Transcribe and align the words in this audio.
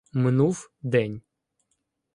Минув 0.13 0.69
день. 0.81 1.21